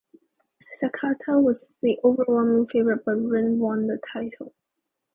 Sakata 0.81 1.39
was 1.39 1.75
the 1.83 1.99
overwhelming 2.03 2.65
favorite, 2.65 3.05
but 3.05 3.17
Rin 3.17 3.59
won 3.59 3.85
the 3.85 3.99
title. 4.11 4.55